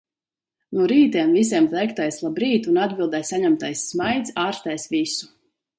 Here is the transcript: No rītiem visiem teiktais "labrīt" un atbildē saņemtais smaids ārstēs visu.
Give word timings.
No 0.77 0.87
rītiem 0.91 1.35
visiem 1.39 1.67
teiktais 1.75 2.19
"labrīt" 2.25 2.71
un 2.73 2.83
atbildē 2.87 3.23
saņemtais 3.33 3.87
smaids 3.93 4.37
ārstēs 4.47 4.93
visu. 4.99 5.33